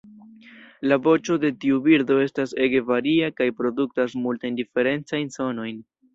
La 0.91 0.95
voĉo 1.07 1.37
de 1.43 1.51
tiu 1.65 1.77
birdo 1.87 2.17
estas 2.23 2.57
ege 2.67 2.81
varia 2.89 3.31
kaj 3.41 3.49
produktas 3.61 4.19
multajn 4.25 4.61
diferencajn 4.63 5.33
sonojn. 5.39 5.81